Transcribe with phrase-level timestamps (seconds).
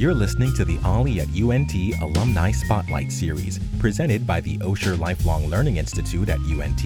[0.00, 5.48] You're listening to the OLLI at UNT Alumni Spotlight Series, presented by the Osher Lifelong
[5.48, 6.82] Learning Institute at UNT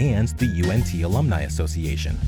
[0.00, 2.18] and the UNT Alumni Association.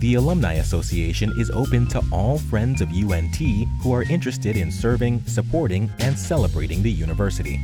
[0.00, 3.36] The Alumni Association is open to all friends of UNT
[3.80, 7.60] who are interested in serving, supporting, and celebrating the university.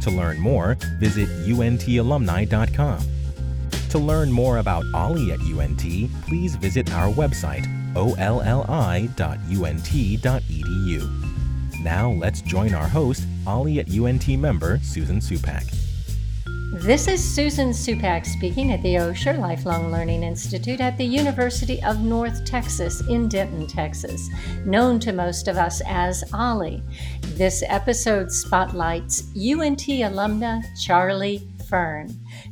[0.00, 3.06] To learn more, visit untalumni.com.
[3.90, 8.54] To learn more about OLLI at UNT, please visit our website, olli.unt.edu.
[11.84, 15.70] Now let's join our host, OLLI at UNT member Susan Supak.
[16.72, 22.00] This is Susan Supak speaking at the Osher Lifelong Learning Institute at the University of
[22.00, 24.30] North Texas in Denton, Texas,
[24.64, 26.82] known to most of us as OLLI.
[27.36, 32.08] This episode spotlights UNT alumna Charlie Fern.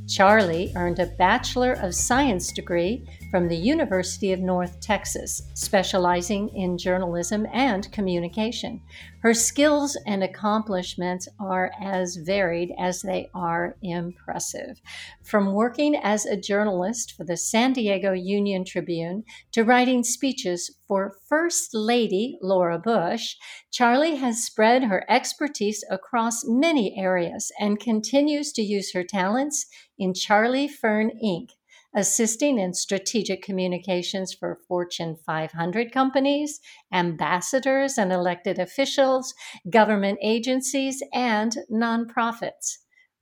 [0.09, 6.77] Charlie earned a Bachelor of Science degree from the University of North Texas, specializing in
[6.77, 8.83] journalism and communication.
[9.23, 14.81] Her skills and accomplishments are as varied as they are impressive.
[15.23, 21.15] From working as a journalist for the San Diego Union Tribune to writing speeches for
[21.29, 23.37] First Lady Laura Bush,
[23.71, 29.67] Charlie has spread her expertise across many areas and continues to use her talents
[29.99, 31.51] in Charlie Fern Inc
[31.95, 36.61] assisting in strategic communications for Fortune 500 companies,
[36.93, 39.35] ambassadors and elected officials,
[39.69, 42.79] government agencies, and nonprofits.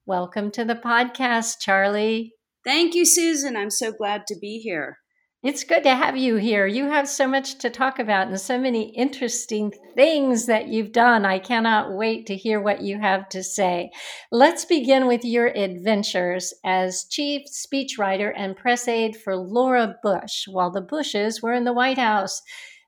[0.06, 2.34] Welcome to the podcast, Charlie.
[2.64, 3.56] Thank you, Susan.
[3.56, 4.99] I'm so glad to be here.
[5.42, 6.66] It's good to have you here.
[6.66, 11.24] You have so much to talk about and so many interesting things that you've done.
[11.24, 13.90] I cannot wait to hear what you have to say.
[14.30, 20.70] Let's begin with your adventures as chief speechwriter and press aide for Laura Bush while
[20.70, 22.42] the Bushes were in the White House.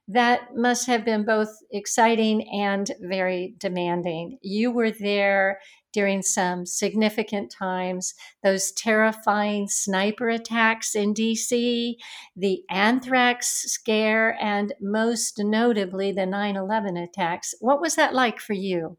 [0.07, 4.37] That must have been both exciting and very demanding.
[4.43, 5.59] You were there
[5.93, 8.13] during some significant times,
[8.43, 11.95] those terrifying sniper attacks in DC,
[12.35, 17.53] the anthrax scare, and most notably the 9 11 attacks.
[17.59, 18.97] What was that like for you?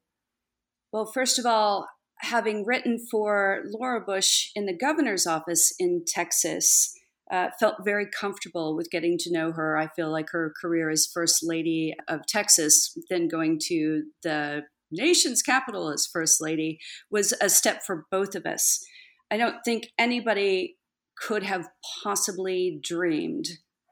[0.92, 1.88] Well, first of all,
[2.20, 6.94] having written for Laura Bush in the governor's office in Texas,
[7.30, 9.76] uh, felt very comfortable with getting to know her.
[9.76, 14.62] I feel like her career as First Lady of Texas, then going to the
[14.94, 16.78] nation's capital as First Lady
[17.10, 18.84] was a step for both of us.
[19.30, 20.76] I don't think anybody
[21.16, 21.68] could have
[22.02, 23.46] possibly dreamed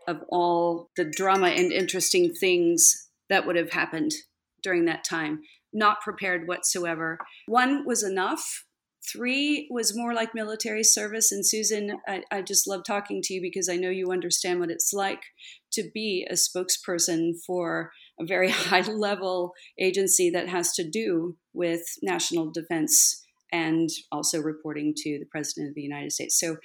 [0.08, 4.12] of all the drama and interesting things that would have happened
[4.62, 5.40] during that time.
[5.72, 7.18] Not prepared whatsoever.
[7.46, 8.64] One was enough.
[9.10, 11.32] Three was more like military service.
[11.32, 14.70] And Susan, I, I just love talking to you because I know you understand what
[14.70, 15.22] it's like
[15.72, 17.90] to be a spokesperson for
[18.20, 24.94] a very high level agency that has to do with national defense and also reporting
[24.96, 26.38] to the President of the United States.
[26.38, 26.56] So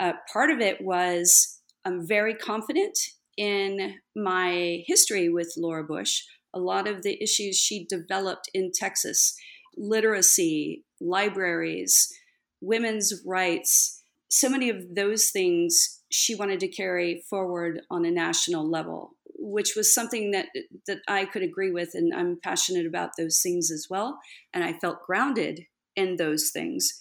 [0.00, 2.98] uh, part of it was I'm very confident
[3.36, 6.22] in my history with Laura Bush.
[6.52, 9.36] A lot of the issues she developed in Texas
[9.76, 12.12] literacy, libraries,
[12.60, 18.68] women's rights, so many of those things she wanted to carry forward on a national
[18.68, 20.46] level which was something that
[20.86, 24.18] that I could agree with, and I'm passionate about those things as well.
[24.52, 26.98] And I felt grounded in those things.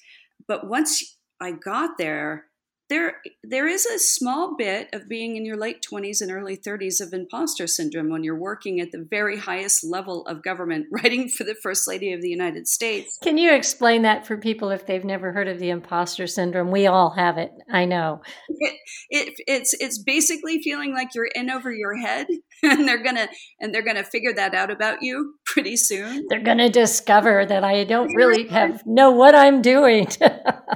[0.47, 2.45] But once I got there,
[2.89, 7.01] there there is a small bit of being in your late 20s and early 30s
[7.01, 11.43] of imposter syndrome when you're working at the very highest level of government writing for
[11.43, 13.17] the first lady of the united states.
[13.23, 16.71] Can you explain that for people if they've never heard of the imposter syndrome?
[16.71, 18.21] We all have it i know.
[18.49, 18.75] It,
[19.09, 22.27] it, it's it's basically feeling like you're in over your head
[22.63, 23.27] and they're gonna
[23.59, 26.25] and they're gonna figure that out about you pretty soon.
[26.29, 30.07] They're gonna discover that i don't really have know what i'm doing.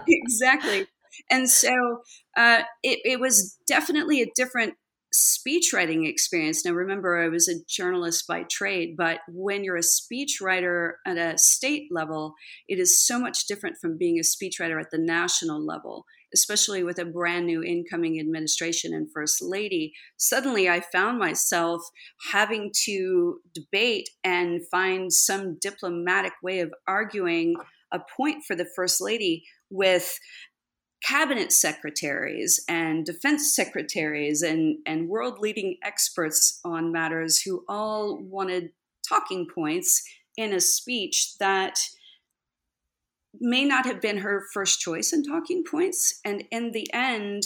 [0.08, 0.88] Exactly
[1.30, 2.02] and so
[2.38, 4.76] uh, it, it was definitely a different
[5.12, 6.64] speech writing experience.
[6.64, 11.38] Now, remember, I was a journalist by trade, but when you're a speechwriter at a
[11.38, 12.34] state level,
[12.68, 17.00] it is so much different from being a speechwriter at the national level, especially with
[17.00, 19.94] a brand new incoming administration and first lady.
[20.18, 21.82] Suddenly, I found myself
[22.32, 27.56] having to debate and find some diplomatic way of arguing
[27.92, 30.18] a point for the first lady with
[31.04, 38.72] cabinet secretaries and defense secretaries and, and world leading experts on matters who all wanted
[39.08, 40.04] talking points
[40.38, 41.80] in a speech that
[43.40, 46.20] may not have been her first choice in talking points.
[46.26, 47.44] And in the end,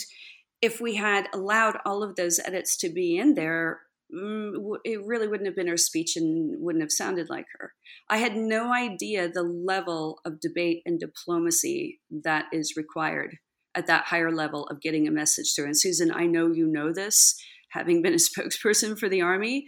[0.61, 3.81] if we had allowed all of those edits to be in there,
[4.13, 7.73] Mm, it really wouldn't have been her speech and wouldn't have sounded like her.
[8.09, 13.37] I had no idea the level of debate and diplomacy that is required
[13.75, 15.65] at that higher level of getting a message through.
[15.65, 17.35] And Susan, I know you know this,
[17.71, 19.67] having been a spokesperson for the Army.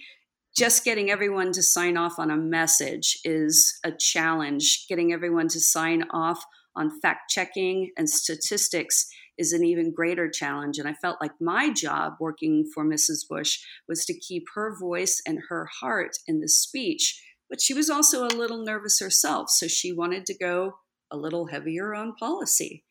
[0.55, 4.85] Just getting everyone to sign off on a message is a challenge.
[4.87, 6.43] Getting everyone to sign off
[6.75, 9.07] on fact checking and statistics
[9.37, 10.77] is an even greater challenge.
[10.77, 13.27] And I felt like my job working for Mrs.
[13.29, 17.21] Bush was to keep her voice and her heart in the speech.
[17.49, 19.49] But she was also a little nervous herself.
[19.49, 20.77] So she wanted to go
[21.11, 22.83] a little heavier on policy.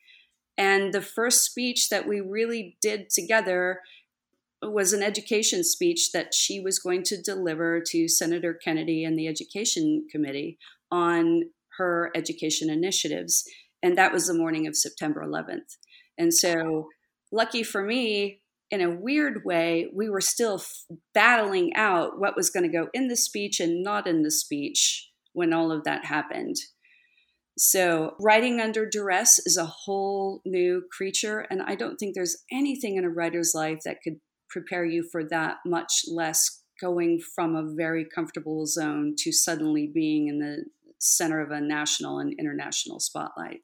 [0.57, 3.81] And the first speech that we really did together
[4.63, 9.29] was an education speech that she was going to deliver to Senator Kennedy and the
[9.29, 10.59] Education Committee
[10.91, 11.45] on
[11.77, 13.45] her education initiatives.
[13.83, 15.77] And that was the morning of September 11th.
[16.19, 16.89] And so,
[17.33, 18.41] lucky for me,
[18.71, 22.89] in a weird way, we were still f- battling out what was going to go
[22.93, 26.57] in the speech and not in the speech when all of that happened.
[27.57, 31.47] So, writing under duress is a whole new creature.
[31.51, 34.17] And I don't think there's anything in a writer's life that could
[34.51, 40.29] prepare you for that, much less going from a very comfortable zone to suddenly being
[40.29, 40.65] in the
[40.99, 43.61] center of a national and international spotlight.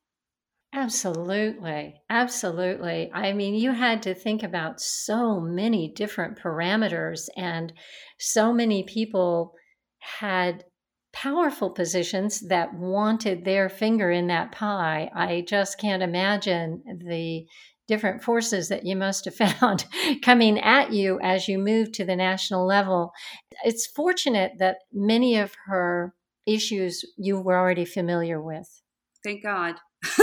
[0.72, 2.00] Absolutely.
[2.08, 3.10] Absolutely.
[3.12, 7.72] I mean, you had to think about so many different parameters, and
[8.18, 9.54] so many people
[9.98, 10.64] had
[11.12, 15.10] powerful positions that wanted their finger in that pie.
[15.12, 17.46] I just can't imagine the
[17.88, 19.84] different forces that you must have found
[20.22, 23.10] coming at you as you moved to the national level.
[23.64, 26.14] It's fortunate that many of her
[26.46, 28.68] issues you were already familiar with.
[29.24, 29.74] Thank God.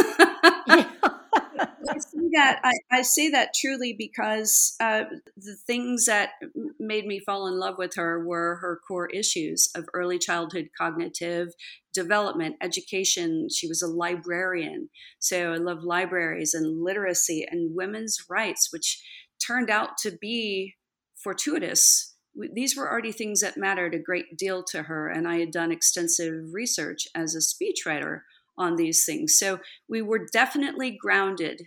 [1.89, 5.03] I see that I, I, say that truly because uh,
[5.35, 6.31] the things that
[6.79, 11.50] made me fall in love with her were her core issues of early childhood cognitive
[11.94, 13.47] development, education.
[13.50, 14.89] She was a librarian,
[15.19, 19.01] so I love libraries and literacy and women's rights, which
[19.45, 20.75] turned out to be
[21.15, 22.15] fortuitous.
[22.53, 25.71] These were already things that mattered a great deal to her, and I had done
[25.71, 28.21] extensive research as a speechwriter
[28.57, 29.38] on these things.
[29.38, 31.63] So we were definitely grounded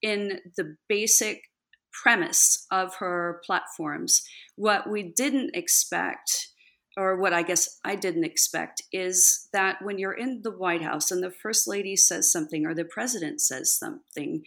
[0.00, 1.42] in the basic
[2.02, 4.22] premise of her platforms.
[4.56, 6.48] What we didn't expect,
[6.96, 11.10] or what I guess I didn't expect, is that when you're in the White House
[11.10, 14.42] and the First Lady says something or the President says something,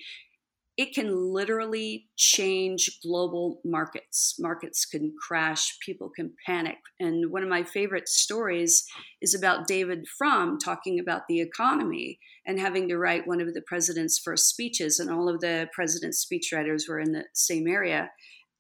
[0.78, 4.36] it can literally change global markets.
[4.40, 6.78] Markets can crash, people can panic.
[7.00, 8.86] And one of my favorite stories
[9.22, 13.62] is about David Frum talking about the economy and having to write one of the
[13.62, 15.00] president's first speeches.
[15.00, 18.12] And all of the president's speechwriters were in the same area.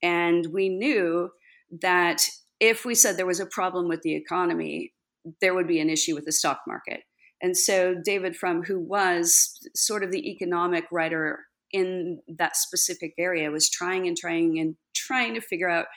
[0.02, 1.32] And we knew
[1.82, 2.26] that
[2.62, 4.94] if we said there was a problem with the economy,
[5.42, 7.02] there would be an issue with the stock market.
[7.42, 11.40] And so David Frum, who was sort of the economic writer
[11.76, 15.88] in that specific area was trying and trying and trying to figure out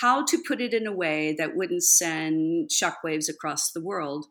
[0.00, 4.26] how to put it in a way that wouldn't send shockwaves across the world.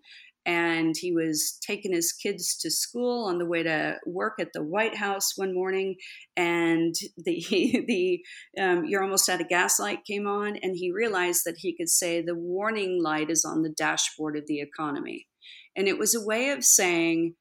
[0.45, 4.63] And he was taking his kids to school on the way to work at the
[4.63, 5.95] White House one morning,
[6.35, 7.41] and the
[7.87, 8.21] the
[8.61, 11.89] um, "you're almost out of gas" light came on, and he realized that he could
[11.89, 15.27] say the warning light is on the dashboard of the economy,
[15.75, 17.35] and it was a way of saying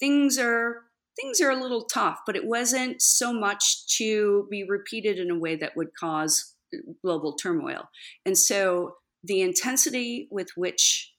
[0.00, 0.89] things are
[1.20, 5.38] things are a little tough, but it wasn't so much to be repeated in a
[5.38, 7.88] way that would cause uh, global turmoil.
[8.24, 11.12] And so the intensity with which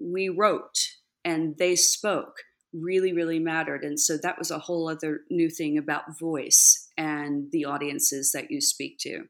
[0.00, 0.78] we wrote
[1.24, 2.34] and they spoke
[2.72, 3.84] really, really mattered.
[3.84, 8.50] And so that was a whole other new thing about voice and the audiences that
[8.50, 9.24] you speak to.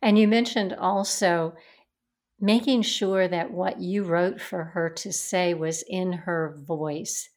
[0.00, 1.54] And you mentioned also
[2.40, 7.30] making sure that what you wrote for her to say was in her voice.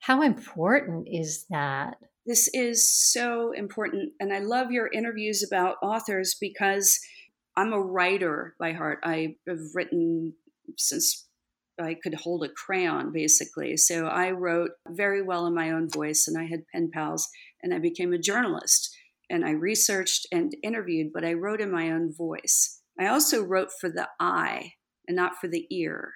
[0.00, 1.96] How important is that?
[2.26, 4.12] This is so important.
[4.20, 6.98] And I love your interviews about authors because
[7.56, 8.98] I'm a writer by heart.
[9.04, 10.34] I have written
[10.76, 11.26] since
[11.80, 13.76] I could hold a crayon, basically.
[13.76, 17.28] So I wrote very well in my own voice, and I had pen pals,
[17.62, 18.94] and I became a journalist.
[19.28, 22.80] And I researched and interviewed, but I wrote in my own voice.
[22.98, 24.72] I also wrote for the eye
[25.06, 26.12] and not for the ear,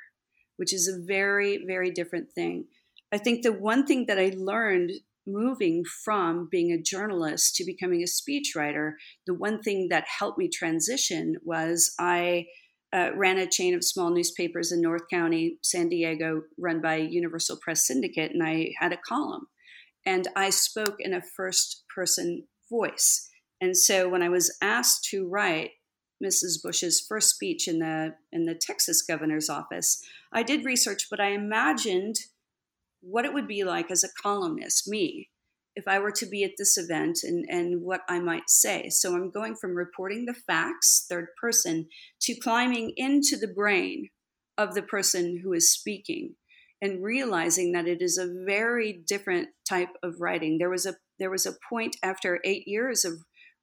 [0.57, 2.67] which is a very, very different thing.
[3.13, 4.93] I think the one thing that I learned
[5.27, 8.93] moving from being a journalist to becoming a speechwriter,
[9.27, 12.47] the one thing that helped me transition was I
[12.93, 17.59] uh, ran a chain of small newspapers in North County, San Diego, run by Universal
[17.63, 19.47] Press Syndicate, and I had a column.
[20.05, 23.29] And I spoke in a first person voice.
[23.61, 25.71] And so when I was asked to write
[26.25, 26.63] Mrs.
[26.63, 30.03] Bush's first speech in the in the Texas governor's office,
[30.33, 32.17] I did research, but I imagined
[33.01, 35.29] what it would be like as a columnist, me,
[35.77, 38.89] if I were to be at this event and, and what I might say.
[38.91, 41.89] So I'm going from reporting the facts, third person,
[42.23, 44.09] to climbing into the brain
[44.59, 46.35] of the person who is speaking
[46.83, 50.59] and realizing that it is a very different type of writing.
[50.59, 53.13] There was a there was a point after eight years of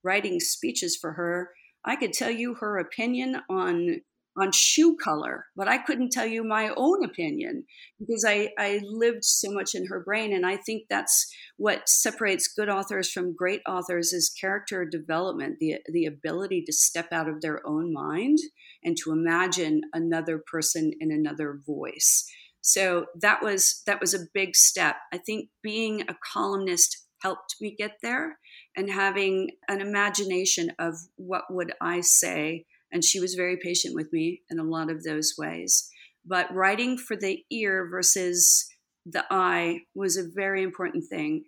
[0.03, 1.50] writing speeches for her.
[1.84, 4.01] I could tell you her opinion on
[4.38, 7.65] on shoe color, but I couldn't tell you my own opinion
[8.00, 10.34] because I, I lived so much in her brain.
[10.34, 11.27] And I think that's
[11.58, 17.08] what separates good authors from great authors is character development, the, the ability to step
[17.12, 18.38] out of their own mind
[18.84, 22.29] and to imagine another person in another voice.
[22.62, 24.98] So that was that was a big step.
[25.13, 28.38] I think being a columnist helped me get there
[28.75, 34.12] and having an imagination of what would I say and she was very patient with
[34.12, 35.89] me in a lot of those ways.
[36.25, 38.67] But writing for the ear versus
[39.06, 41.46] the eye was a very important thing.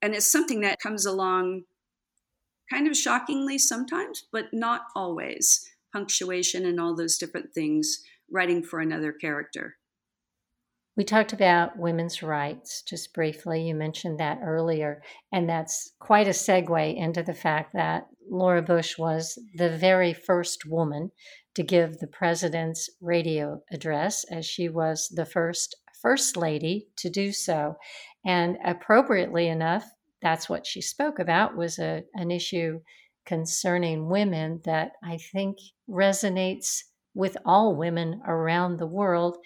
[0.00, 1.62] And it's something that comes along
[2.72, 5.64] kind of shockingly sometimes, but not always.
[5.92, 9.76] Punctuation and all those different things, writing for another character.
[10.96, 13.62] We talked about women's rights just briefly.
[13.62, 15.02] You mentioned that earlier.
[15.30, 20.66] And that's quite a segue into the fact that Laura Bush was the very first
[20.66, 21.10] woman
[21.54, 27.32] to give the president's radio address, as she was the first first lady to do
[27.32, 27.76] so.
[28.24, 29.84] And appropriately enough,
[30.20, 32.80] that's what she spoke about was a, an issue
[33.24, 35.56] concerning women that I think
[35.88, 36.82] resonates
[37.14, 39.38] with all women around the world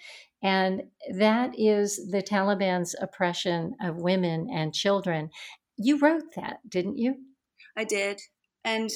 [0.43, 0.83] and
[1.13, 5.29] that is the Taliban's oppression of women and children.
[5.77, 7.15] You wrote that, didn't you?
[7.77, 8.19] I did.
[8.63, 8.89] And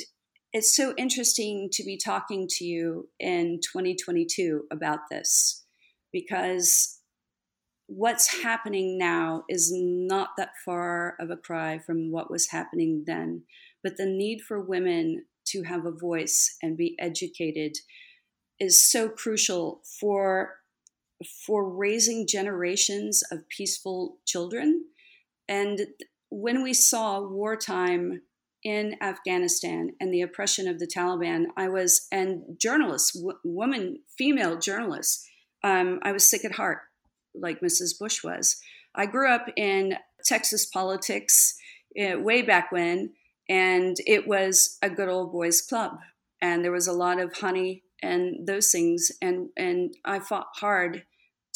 [0.53, 5.65] it's so interesting to be talking to you in 2022 about this
[6.13, 7.00] because
[7.88, 13.43] what's happening now is not that far of a cry from what was happening then.
[13.84, 17.75] But the need for women to have a voice and be educated
[18.60, 20.55] is so crucial for
[21.45, 24.84] for raising generations of peaceful children.
[25.48, 25.88] And
[26.29, 28.22] when we saw wartime
[28.65, 34.57] in Afghanistan and the oppression of the Taliban, I was, and journalists, w- women, female
[34.57, 35.24] journalists,
[35.63, 36.79] um, I was sick at heart,
[37.36, 37.98] like Mrs.
[37.98, 38.60] Bush was.
[38.95, 41.55] I grew up in Texas politics
[42.00, 43.13] uh, way back when,
[43.48, 46.00] and it was a good old boys club.
[46.41, 49.12] And there was a lot of honey and those things.
[49.22, 51.03] And and I fought hard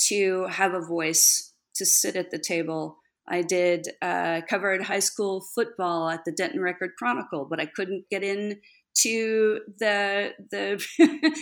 [0.07, 2.97] to have a voice to sit at the table.
[3.29, 8.05] I did uh, covered high school football at the Denton Record Chronicle, but I couldn't
[8.09, 8.59] get in
[9.01, 10.83] to the the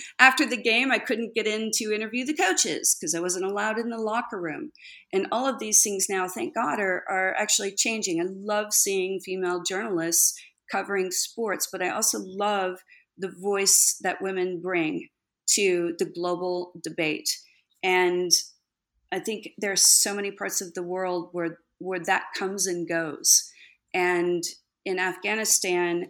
[0.20, 3.80] after the game I couldn't get in to interview the coaches because I wasn't allowed
[3.80, 4.72] in the locker room.
[5.14, 8.22] And all of these things now, thank God, are are actually changing.
[8.22, 10.38] I love seeing female journalists
[10.72, 12.80] covering sports, but I also love
[13.18, 15.08] the voice that women bring
[15.52, 17.30] to the global debate.
[17.82, 18.32] And
[19.12, 23.52] I think there's so many parts of the world where where that comes and goes.
[23.94, 24.44] And
[24.86, 26.08] in Afghanistan,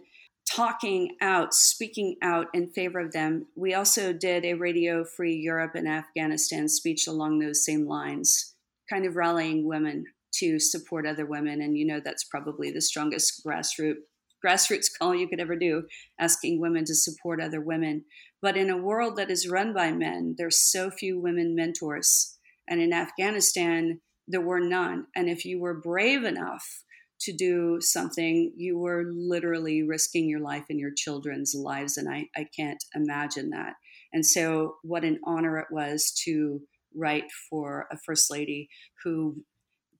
[0.50, 3.46] talking out, speaking out in favor of them.
[3.56, 8.54] We also did a Radio Free Europe and Afghanistan speech along those same lines,
[8.90, 10.04] kind of rallying women
[10.36, 11.60] to support other women.
[11.60, 13.96] And you know, that's probably the strongest grassroots
[14.44, 15.82] grassroots call you could ever do,
[16.20, 18.04] asking women to support other women.
[18.40, 22.38] But in a world that is run by men, there's so few women mentors.
[22.68, 25.06] And in Afghanistan, there were none.
[25.16, 26.84] And if you were brave enough
[27.22, 31.96] to do something, you were literally risking your life and your children's lives.
[31.96, 33.74] And I, I can't imagine that.
[34.12, 36.60] And so, what an honor it was to
[36.94, 38.68] write for a first lady
[39.04, 39.42] who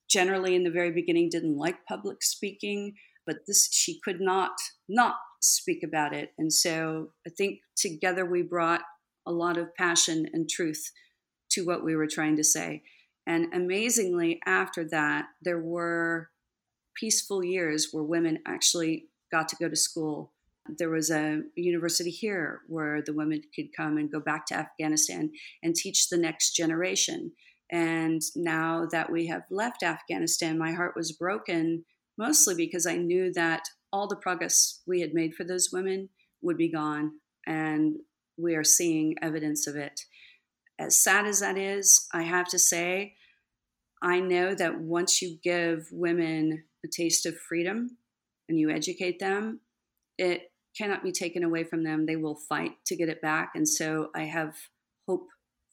[0.08, 2.94] generally in the very beginning didn't like public speaking
[3.26, 4.52] but this she could not
[4.88, 8.80] not speak about it and so i think together we brought
[9.26, 10.90] a lot of passion and truth
[11.50, 12.82] to what we were trying to say
[13.28, 16.30] and amazingly after that there were
[16.96, 20.32] peaceful years where women actually got to go to school
[20.76, 25.30] there was a university here where the women could come and go back to afghanistan
[25.62, 27.30] and teach the next generation
[27.70, 31.84] and now that we have left afghanistan my heart was broken
[32.18, 36.10] mostly because I knew that all the progress we had made for those women
[36.42, 37.12] would be gone.
[37.46, 37.96] And
[38.36, 40.00] we are seeing evidence of it.
[40.78, 43.14] As sad as that is, I have to say,
[44.02, 47.96] I know that once you give women a taste of freedom
[48.48, 49.60] and you educate them,
[50.18, 52.06] it cannot be taken away from them.
[52.06, 53.52] They will fight to get it back.
[53.54, 54.54] And so I have
[55.08, 55.26] hope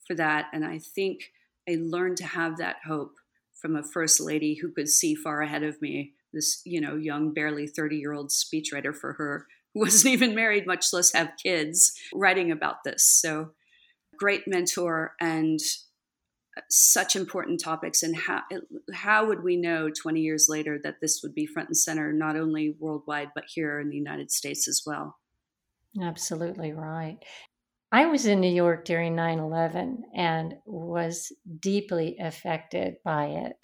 [0.08, 0.48] for that.
[0.54, 1.32] And I think
[1.70, 3.14] I learned to have that hope
[3.54, 6.14] from a first lady who could see far ahead of me.
[6.34, 10.66] This, you know, young, barely 30 year old speechwriter for her who wasn't even married,
[10.66, 13.06] much less have kids, writing about this.
[13.08, 13.52] So,
[14.18, 15.60] great mentor and
[16.58, 18.04] uh, such important topics.
[18.04, 18.42] And how,
[18.94, 22.36] how would we know 20 years later that this would be front and center, not
[22.36, 25.18] only worldwide, but here in the United States as well?
[26.02, 27.18] Absolutely right.
[27.92, 31.32] I was in New York during 9 11 and was
[31.62, 33.56] deeply affected by it.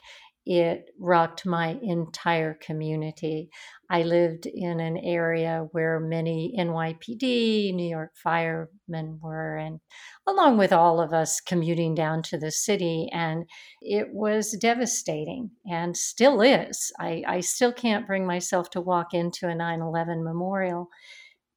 [0.45, 3.49] It rocked my entire community.
[3.89, 9.79] I lived in an area where many NYPD, New York firemen were, and
[10.25, 13.07] along with all of us commuting down to the city.
[13.13, 13.45] And
[13.81, 16.91] it was devastating and still is.
[16.99, 20.89] I, I still can't bring myself to walk into a 9 11 memorial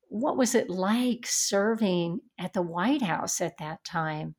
[0.08, 4.36] what was it like serving at the White House at that time?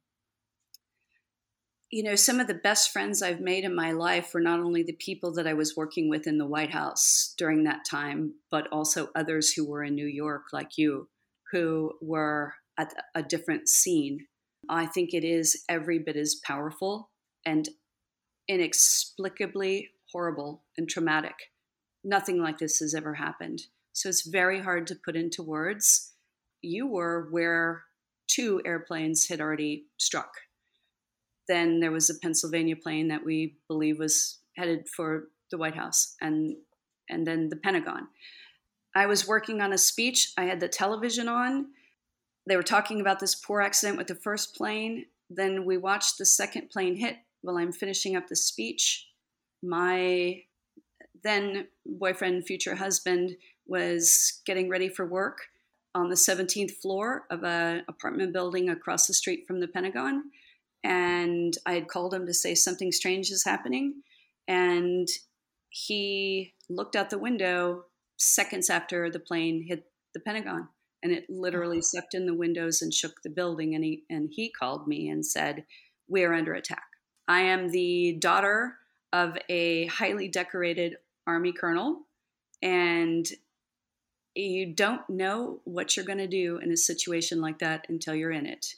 [1.91, 4.83] You know, some of the best friends I've made in my life were not only
[4.83, 8.67] the people that I was working with in the White House during that time, but
[8.71, 11.09] also others who were in New York, like you,
[11.51, 14.25] who were at a different scene.
[14.67, 17.11] I think it is every bit as powerful
[17.45, 17.69] and
[18.47, 21.35] inexplicably horrible and traumatic.
[22.03, 23.61] Nothing like this has ever happened.
[23.93, 26.13] So it's very hard to put into words.
[26.61, 27.83] You were where
[28.27, 30.31] two airplanes had already struck.
[31.47, 36.15] Then there was a Pennsylvania plane that we believe was headed for the White House
[36.21, 36.55] and
[37.09, 38.07] and then the Pentagon.
[38.95, 40.33] I was working on a speech.
[40.37, 41.67] I had the television on.
[42.47, 45.05] They were talking about this poor accident with the first plane.
[45.29, 49.07] Then we watched the second plane hit while I'm finishing up the speech.
[49.61, 50.41] My
[51.23, 53.35] then boyfriend, future husband,
[53.67, 55.39] was getting ready for work
[55.95, 60.25] on the 17th floor of an apartment building across the street from the Pentagon.
[60.85, 64.03] And I had called him to say something strange is happening.
[64.47, 65.07] And
[65.69, 67.85] he looked out the window
[68.17, 70.67] seconds after the plane hit the Pentagon.
[71.01, 73.73] And it literally sucked in the windows and shook the building.
[73.73, 75.65] And he, and he called me and said,
[76.07, 76.85] We are under attack.
[77.27, 78.75] I am the daughter
[79.11, 82.01] of a highly decorated Army colonel.
[82.61, 83.25] And
[84.35, 88.31] you don't know what you're going to do in a situation like that until you're
[88.31, 88.75] in it.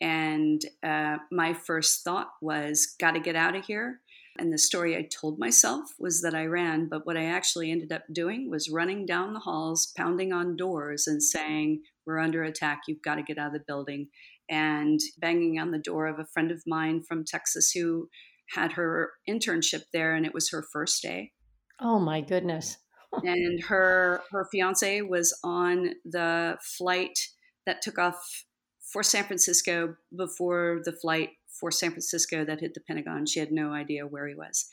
[0.00, 4.00] And uh, my first thought was, got to get out of here.
[4.38, 7.92] And the story I told myself was that I ran, but what I actually ended
[7.92, 12.82] up doing was running down the halls, pounding on doors, and saying, We're under attack.
[12.88, 14.08] You've got to get out of the building.
[14.48, 18.08] And banging on the door of a friend of mine from Texas who
[18.54, 21.32] had her internship there, and it was her first day.
[21.78, 22.78] Oh, my goodness
[23.24, 27.18] and her her fiance was on the flight
[27.66, 28.44] that took off
[28.92, 33.26] for San Francisco before the flight for San Francisco that hit the Pentagon.
[33.26, 34.68] She had no idea where he was.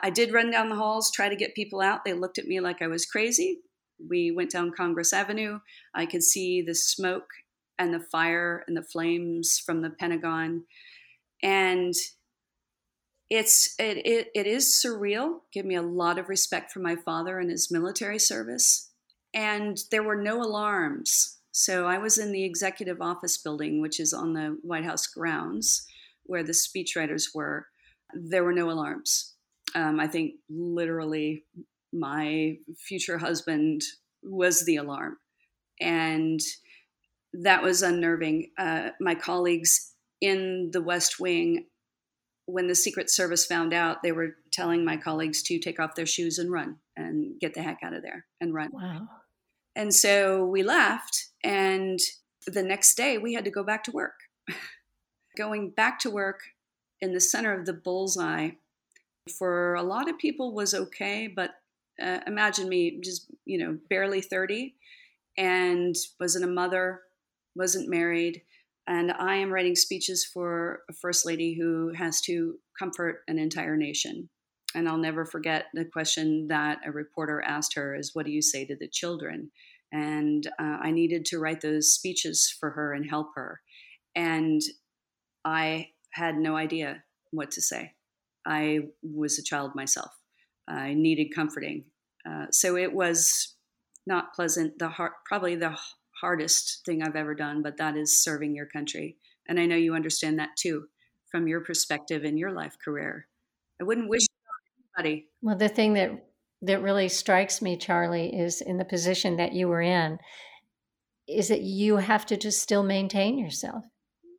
[0.00, 2.04] I did run down the halls, try to get people out.
[2.04, 3.60] They looked at me like I was crazy.
[4.08, 5.58] We went down Congress Avenue.
[5.94, 7.28] I could see the smoke
[7.78, 10.64] and the fire and the flames from the Pentagon.
[11.42, 11.94] And
[13.30, 17.38] it's it, it, it is surreal give me a lot of respect for my father
[17.38, 18.90] and his military service
[19.34, 24.12] and there were no alarms so i was in the executive office building which is
[24.12, 25.86] on the white house grounds
[26.24, 27.66] where the speechwriters were
[28.14, 29.34] there were no alarms
[29.74, 31.44] um, i think literally
[31.92, 33.82] my future husband
[34.22, 35.16] was the alarm
[35.80, 36.40] and
[37.32, 41.66] that was unnerving uh, my colleagues in the west wing
[42.48, 46.06] when the Secret Service found out, they were telling my colleagues to take off their
[46.06, 48.70] shoes and run and get the heck out of there and run.
[48.72, 49.06] Wow.
[49.76, 51.98] And so we left, and
[52.46, 54.20] the next day we had to go back to work.
[55.36, 56.40] Going back to work
[57.00, 58.50] in the center of the bullseye
[59.38, 61.50] for a lot of people was okay, but
[62.02, 64.74] uh, imagine me just, you know, barely 30
[65.36, 67.02] and wasn't a mother,
[67.54, 68.42] wasn't married,
[68.86, 73.76] and I am writing speeches for a first lady who has to comfort an entire
[73.76, 74.30] nation.
[74.74, 78.42] And I'll never forget the question that a reporter asked her is, What do you
[78.42, 79.50] say to the children?
[79.92, 83.60] And uh, I needed to write those speeches for her and help her.
[84.14, 84.60] And
[85.44, 87.92] I had no idea what to say.
[88.46, 90.10] I was a child myself.
[90.68, 91.84] I needed comforting.
[92.28, 93.54] Uh, so it was
[94.06, 94.78] not pleasant.
[94.78, 95.76] The heart, probably the
[96.20, 99.16] hardest thing I've ever done, but that is serving your country.
[99.48, 100.86] And I know you understand that too
[101.30, 103.26] from your perspective in your life career.
[103.80, 105.28] I wouldn't wish on anybody.
[105.42, 106.27] Well, the thing that
[106.62, 110.18] that really strikes me, Charlie, is in the position that you were in.
[111.28, 113.84] is that you have to just still maintain yourself.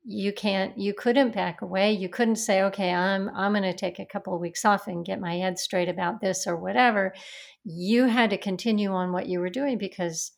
[0.03, 1.91] You can't you couldn't back away.
[1.93, 5.05] You couldn't say, "Okay, I'm I'm going to take a couple of weeks off and
[5.05, 7.13] get my head straight about this or whatever."
[7.63, 10.31] You had to continue on what you were doing because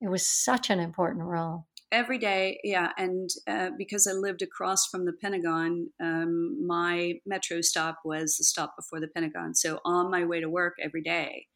[0.00, 4.86] it was such an important role every day yeah and uh, because i lived across
[4.86, 10.10] from the pentagon um, my metro stop was the stop before the pentagon so on
[10.10, 11.46] my way to work every day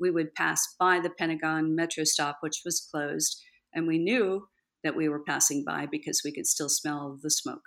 [0.00, 3.40] we would pass by the pentagon metro stop which was closed
[3.72, 4.46] and we knew
[4.82, 7.64] that we were passing by because we could still smell the smoke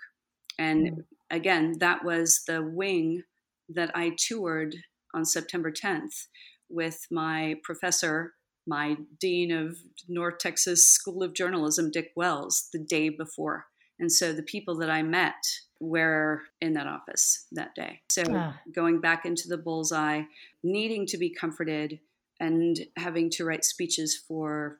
[0.60, 1.04] and mm.
[1.30, 3.24] again that was the wing
[3.70, 4.76] that i toured
[5.14, 6.28] on september 10th
[6.70, 8.34] with my professor
[8.68, 9.78] my dean of
[10.08, 13.68] North Texas School of Journalism, Dick Wells, the day before.
[14.00, 15.44] And so the people that I met
[15.80, 18.02] were in that office that day.
[18.10, 18.60] So ah.
[18.74, 20.24] going back into the bullseye,
[20.64, 22.00] needing to be comforted,
[22.40, 24.78] and having to write speeches for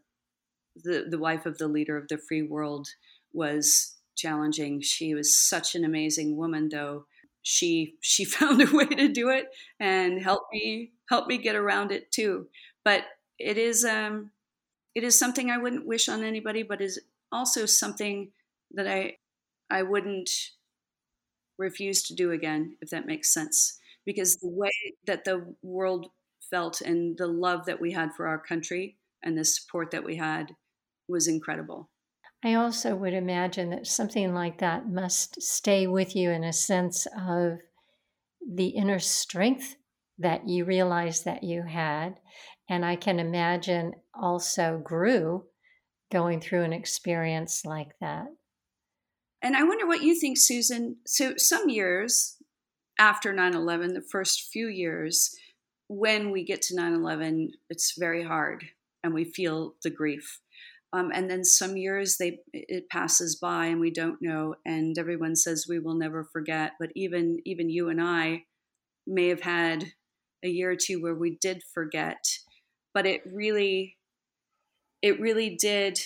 [0.76, 2.88] the, the wife of the leader of the free world
[3.34, 4.82] was challenging.
[4.82, 7.06] She was such an amazing woman, though.
[7.42, 9.48] She she found a way to do it
[9.80, 12.48] and helped me help me get around it too.
[12.84, 13.04] But
[13.40, 14.32] it is um,
[14.96, 18.32] it is something I wouldn't wish on anybody, but is also something
[18.72, 19.18] that I
[19.70, 20.30] I wouldn't
[21.58, 23.80] refuse to do again, if that makes sense.
[24.06, 24.72] Because the way
[25.06, 26.12] that the world
[26.50, 30.16] felt and the love that we had for our country and the support that we
[30.16, 30.56] had
[31.08, 31.90] was incredible.
[32.44, 37.08] I also would imagine that something like that must stay with you in a sense
[37.18, 37.60] of
[38.48, 39.76] the inner strength
[40.20, 42.20] that you realized that you had
[42.70, 45.46] and I can imagine also grew
[46.12, 48.28] going through an experience like that.
[49.42, 50.98] And I wonder what you think, Susan.
[51.06, 52.38] So, some years
[53.00, 55.36] after 9 11, the first few years,
[55.88, 58.66] when we get to 9 11, it's very hard
[59.04, 60.42] and we feel the grief.
[60.94, 65.36] Um, and then some years they it passes by and we don't know and everyone
[65.36, 68.44] says we will never forget but even even you and i
[69.06, 69.92] may have had
[70.46, 72.24] a year or two where we did forget
[72.98, 73.96] but it really
[75.04, 76.00] it really did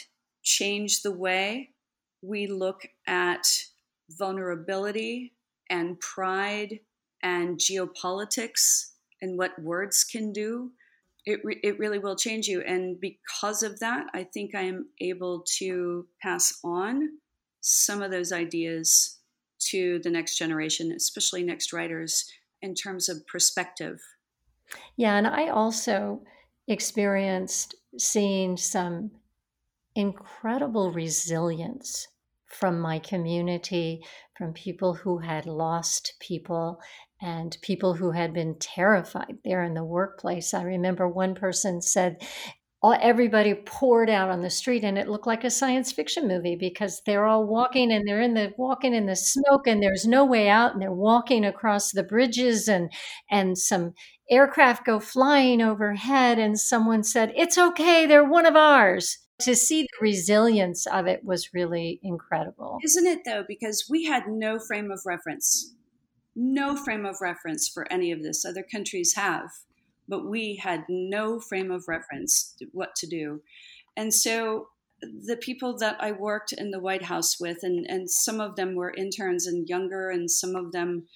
[0.44, 1.70] change the way
[2.22, 3.48] we look at
[4.10, 5.32] vulnerability
[5.70, 6.82] and pride
[7.24, 8.90] and geopolitics
[9.22, 10.72] and what words can do.
[11.26, 12.60] It, re- it really will change you.
[12.60, 17.20] And because of that i think i am able to pass on
[17.62, 19.20] some of those ideas
[19.70, 22.30] to the next generation especially next writers
[22.62, 24.02] in terms of perspective.
[24.98, 26.22] Yeah and i also
[26.68, 29.12] experienced seeing some
[29.96, 32.08] incredible resilience
[32.46, 34.04] from my community,
[34.38, 36.80] from people who had lost people
[37.22, 40.54] and people who had been terrified there in the workplace.
[40.54, 42.18] I remember one person said,
[42.84, 46.56] all, everybody poured out on the street and it looked like a science fiction movie
[46.56, 50.26] because they're all walking and they're in the walking in the smoke and there's no
[50.26, 52.92] way out and they're walking across the bridges and
[53.30, 53.94] and some
[54.32, 59.84] aircraft go flying overhead and someone said it's okay they're one of ours to see
[59.84, 64.92] the resilience of it was really incredible isn't it though because we had no frame
[64.92, 65.76] of reference
[66.36, 69.50] no frame of reference for any of this other countries have
[70.12, 73.42] but we had no frame of reference what to do.
[73.96, 74.68] And so
[75.02, 78.76] the people that I worked in the White House with, and, and some of them
[78.76, 81.08] were interns and younger, and some of them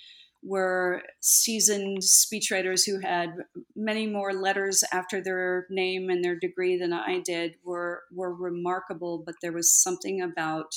[0.46, 3.32] were seasoned speechwriters who had
[3.76, 9.24] many more letters after their name and their degree than I did, were, were remarkable.
[9.26, 10.72] But there was something about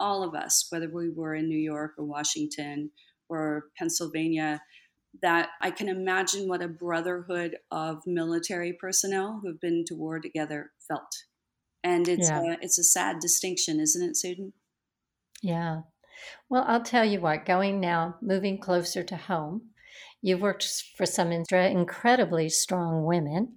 [0.00, 2.90] all of us, whether we were in New York or Washington
[3.28, 4.60] or Pennsylvania,
[5.22, 10.72] that I can imagine what a brotherhood of military personnel who've been to war together
[10.86, 11.24] felt.
[11.84, 12.42] And it's yeah.
[12.42, 14.52] a, it's a sad distinction, isn't it, Susan?
[15.42, 15.82] Yeah.
[16.48, 19.70] Well, I'll tell you what, going now, moving closer to home,
[20.22, 23.56] you've worked for some incredibly strong women.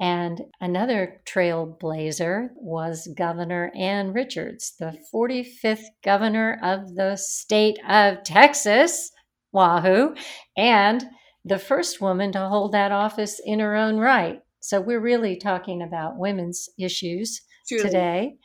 [0.00, 9.12] And another trailblazer was Governor Ann Richards, the 45th governor of the state of Texas.
[9.52, 10.14] Wahoo,
[10.56, 11.04] and
[11.44, 14.40] the first woman to hold that office in her own right.
[14.60, 17.82] So we're really talking about women's issues Truly.
[17.82, 18.36] today.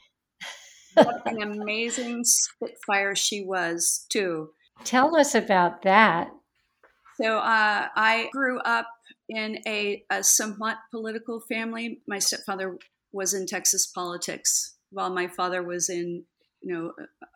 [0.98, 4.50] What an amazing Spitfire she was, too.
[4.84, 6.30] Tell us about that.
[7.20, 8.88] So uh, I grew up
[9.30, 12.02] in a, a somewhat political family.
[12.08, 12.78] My stepfather
[13.12, 16.24] was in Texas politics, while my father was in
[16.62, 16.92] you know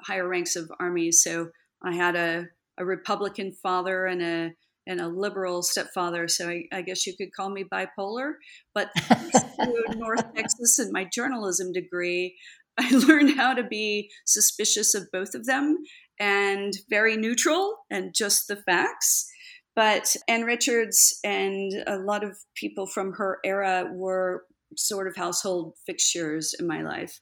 [0.06, 1.12] higher ranks of army.
[1.12, 1.50] So
[1.84, 2.48] I had a
[2.78, 4.52] a Republican father and a
[4.88, 6.28] and a liberal stepfather.
[6.28, 8.34] So I, I guess you could call me bipolar.
[8.74, 8.90] But
[9.96, 12.36] North Texas and my journalism degree,
[12.80, 15.78] I learned how to be suspicious of both of them
[16.20, 19.30] and very neutral and just the facts.
[19.76, 25.76] But Ann Richards and a lot of people from her era were sort of household
[25.86, 27.20] fixtures in my life.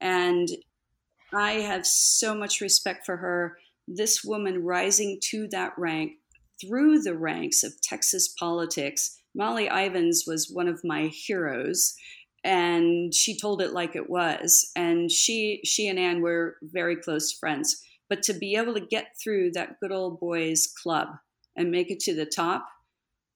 [0.00, 0.48] And
[1.32, 3.58] I have so much respect for her.
[3.86, 6.12] This woman rising to that rank
[6.60, 9.18] through the ranks of Texas politics.
[9.34, 11.94] Molly Ivins was one of my heroes
[12.44, 14.70] and she told it like it was.
[14.74, 17.82] And she she and ann were very close friends.
[18.08, 21.08] But to be able to get through that good old boys club
[21.56, 22.66] and make it to the top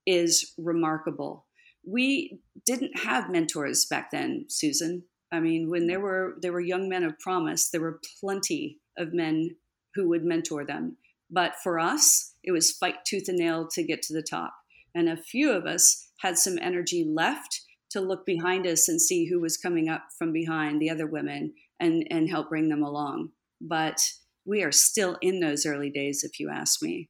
[0.06, 1.46] is remarkable.
[1.86, 5.04] We didn't have mentors back then susan.
[5.30, 9.12] I mean when there were there were young men of promise there were plenty of
[9.12, 9.50] men
[9.94, 10.96] who would mentor them.
[11.30, 14.54] But for us it was fight tooth and nail to get to the top.
[14.94, 17.60] And a few of us had some energy left
[17.94, 21.54] to look behind us and see who was coming up from behind the other women
[21.80, 23.30] and and help bring them along.
[23.60, 24.00] But
[24.44, 27.08] we are still in those early days if you ask me.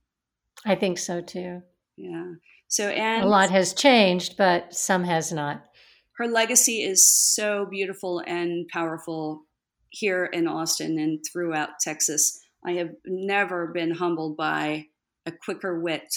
[0.65, 1.63] I think so too.
[1.97, 2.33] Yeah.
[2.69, 5.65] So and a lot has changed but some has not.
[6.19, 9.45] Her legacy is so beautiful and powerful
[9.89, 12.41] here in austin and throughout texas.
[12.67, 14.87] I have never been humbled by
[15.27, 16.15] a quicker wit.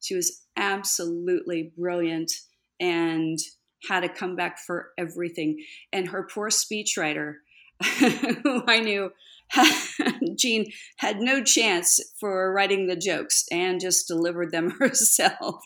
[0.00, 2.32] She was absolutely brilliant
[2.80, 3.38] and
[3.88, 5.64] had a comeback for everything.
[5.92, 7.34] And her poor speechwriter,
[7.98, 9.10] who I knew,
[10.36, 10.66] Jean
[10.98, 15.62] had no chance for writing the jokes and just delivered them herself.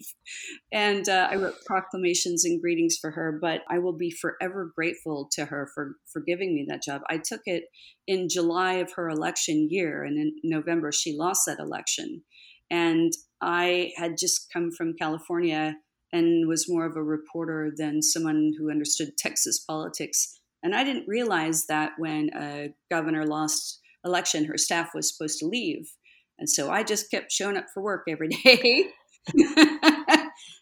[0.73, 5.29] And uh, I wrote proclamations and greetings for her, but I will be forever grateful
[5.33, 7.03] to her for, for giving me that job.
[7.09, 7.65] I took it
[8.07, 12.23] in July of her election year, and in November, she lost that election.
[12.71, 15.77] And I had just come from California
[16.17, 20.41] and was more of a reporter than someone who understood Texas politics.
[20.63, 25.47] And I didn't realize that when a governor lost election, her staff was supposed to
[25.47, 25.93] leave.
[26.39, 28.87] And so I just kept showing up for work every day.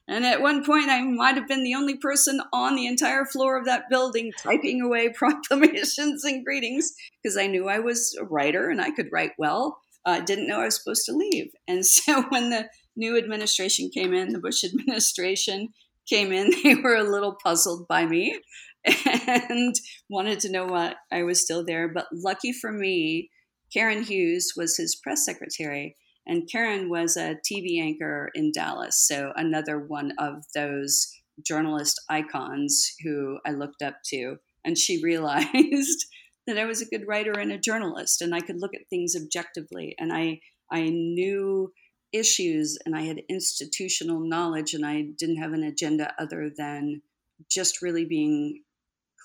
[0.08, 3.58] and at one point, I might have been the only person on the entire floor
[3.58, 8.70] of that building typing away proclamations and greetings because I knew I was a writer
[8.70, 9.78] and I could write well.
[10.06, 11.52] I uh, didn't know I was supposed to leave.
[11.66, 15.68] And so when the new administration came in, the Bush administration
[16.08, 18.38] came in, they were a little puzzled by me
[18.84, 19.74] and
[20.10, 21.88] wanted to know why I was still there.
[21.88, 23.30] But lucky for me,
[23.72, 29.06] Karen Hughes was his press secretary, and Karen was a TV anchor in Dallas.
[29.06, 31.10] So another one of those
[31.44, 34.36] journalist icons who I looked up to.
[34.64, 36.06] And she realized
[36.46, 39.16] that I was a good writer and a journalist, and I could look at things
[39.16, 39.94] objectively.
[39.98, 41.72] And I I knew
[42.14, 47.02] issues and I had institutional knowledge and I didn't have an agenda other than
[47.50, 48.62] just really being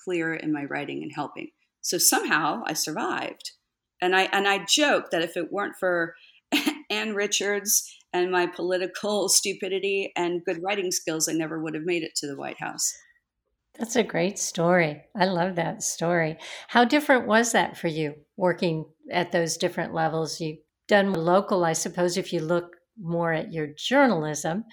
[0.04, 1.48] clear in my writing and helping.
[1.80, 3.52] So somehow I survived.
[4.02, 6.14] And I and I joke that if it weren't for
[6.90, 12.02] Ann Richards and my political stupidity and good writing skills, I never would have made
[12.02, 12.92] it to the White House.
[13.78, 15.04] That's a great story.
[15.16, 16.38] I love that story.
[16.68, 20.40] How different was that for you working at those different levels?
[20.40, 24.64] You done local, I suppose, if you look more at your journalism,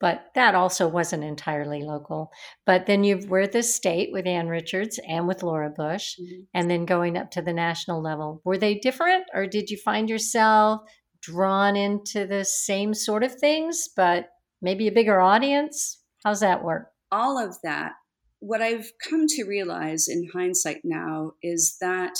[0.00, 2.30] but that also wasn't entirely local.
[2.66, 6.42] But then you were the state with Ann Richards and with Laura Bush, mm-hmm.
[6.52, 8.42] and then going up to the national level.
[8.44, 10.82] Were they different, or did you find yourself
[11.22, 14.28] drawn into the same sort of things, but
[14.60, 16.02] maybe a bigger audience?
[16.24, 16.88] How's that work?
[17.10, 17.92] All of that.
[18.40, 22.14] What I've come to realize in hindsight now is that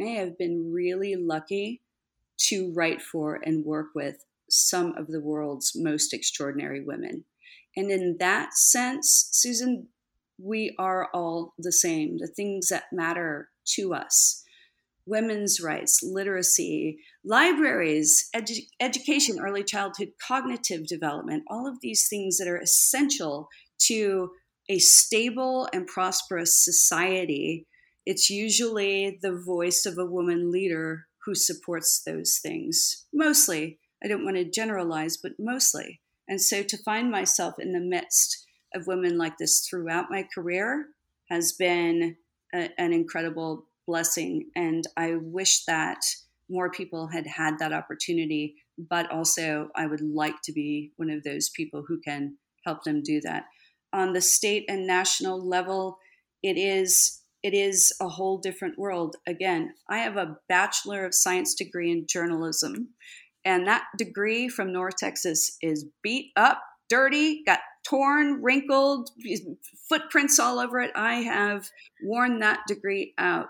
[0.00, 1.82] I have been really lucky
[2.48, 7.24] to write for and work with some of the world's most extraordinary women.
[7.76, 9.88] And in that sense, Susan,
[10.38, 12.18] we are all the same.
[12.18, 14.44] The things that matter to us
[15.08, 22.46] women's rights, literacy, libraries, edu- education, early childhood cognitive development, all of these things that
[22.46, 24.30] are essential to
[24.68, 27.66] a stable and prosperous society.
[28.04, 34.24] It's usually the voice of a woman leader who supports those things, mostly I don't
[34.24, 36.00] want to generalize, but mostly.
[36.28, 40.88] And so to find myself in the midst of women like this throughout my career
[41.30, 42.16] has been
[42.54, 44.50] a, an incredible blessing.
[44.54, 46.00] And I wish that
[46.50, 51.24] more people had had that opportunity, but also I would like to be one of
[51.24, 53.44] those people who can help them do that.
[53.92, 55.98] On the state and national level,
[56.42, 59.14] it is it is a whole different world.
[59.26, 62.88] Again, I have a bachelor of science degree in journalism
[63.48, 69.08] and that degree from North Texas is beat up, dirty, got torn, wrinkled,
[69.88, 70.90] footprints all over it.
[70.94, 71.66] I have
[72.02, 73.46] worn that degree out.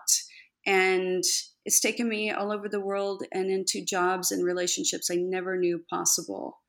[0.65, 1.25] And
[1.65, 5.83] it's taken me all over the world and into jobs and relationships I never knew
[5.91, 6.61] possible.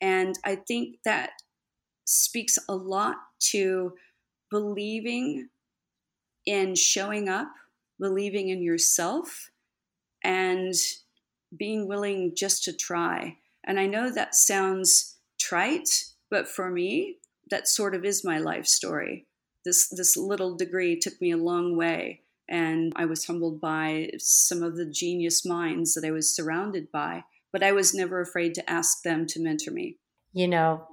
[0.00, 1.32] And I think that
[2.06, 3.16] speaks a lot
[3.50, 3.92] to
[4.50, 5.50] believing
[6.46, 7.48] in showing up,
[8.00, 9.50] believing in yourself,
[10.24, 10.72] and
[11.56, 13.36] being willing just to try.
[13.64, 17.18] And I know that sounds trite, but for me,
[17.50, 19.26] that sort of is my life story.
[19.64, 24.62] This this little degree took me a long way, and I was humbled by some
[24.62, 27.24] of the genius minds that I was surrounded by.
[27.52, 29.96] But I was never afraid to ask them to mentor me.
[30.32, 30.86] You know,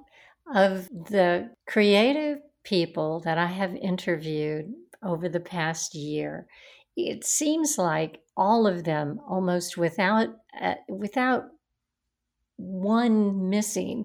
[0.54, 6.46] of the creative people that I have interviewed over the past year,
[6.96, 10.28] it seems like all of them, almost without
[10.60, 11.44] uh, without
[12.56, 14.04] one missing,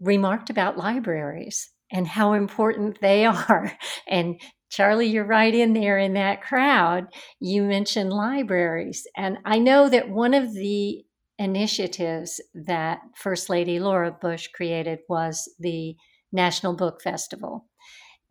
[0.00, 3.72] remarked about libraries and how important they are.
[4.08, 7.06] And Charlie, you're right in there in that crowd.
[7.40, 9.06] You mentioned libraries.
[9.16, 11.02] And I know that one of the
[11.38, 15.94] initiatives that First Lady Laura Bush created was the
[16.32, 17.66] National Book Festival.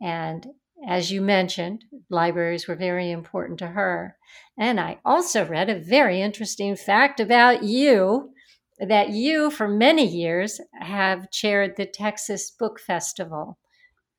[0.00, 0.46] And
[0.86, 4.16] as you mentioned, libraries were very important to her.
[4.58, 8.30] And I also read a very interesting fact about you
[8.78, 13.58] that you, for many years, have chaired the Texas Book Festival.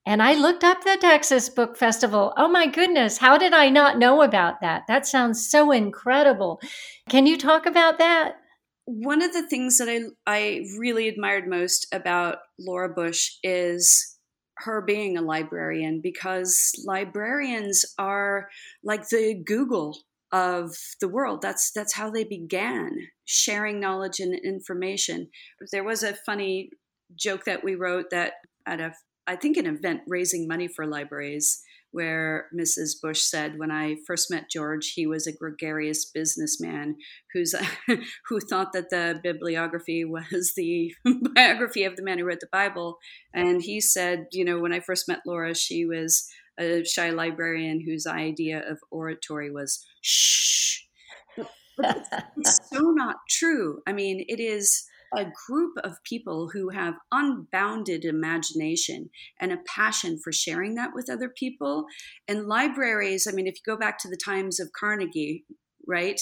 [0.06, 2.34] And I looked up the Texas Book Festival.
[2.38, 4.84] Oh my goodness, how did I not know about that?
[4.88, 6.60] That sounds so incredible.
[7.10, 8.36] Can you talk about that?
[8.86, 14.13] One of the things that I, I really admired most about Laura Bush is
[14.64, 18.50] her being a librarian because librarians are
[18.84, 19.98] like the Google
[20.32, 21.42] of the world.
[21.42, 22.92] That's that's how they began
[23.26, 25.30] sharing knowledge and information.
[25.72, 26.72] There was a funny
[27.16, 28.34] joke that we wrote that
[28.66, 28.94] at a
[29.28, 31.62] I think an event raising money for libraries
[31.94, 33.00] where Mrs.
[33.02, 36.96] Bush said, when I first met George, he was a gregarious businessman
[37.32, 37.56] who's
[38.28, 40.94] who thought that the bibliography was the
[41.36, 42.98] biography of the man who wrote the Bible.
[43.34, 46.28] And he said, you know, when I first met Laura, she was
[46.60, 50.82] a shy librarian whose idea of oratory was shh.
[51.38, 53.82] But, but it's so not true.
[53.88, 54.84] I mean, it is
[55.16, 61.10] a group of people who have unbounded imagination and a passion for sharing that with
[61.10, 61.86] other people.
[62.28, 65.46] And libraries, I mean, if you go back to the times of Carnegie,
[65.88, 66.22] right?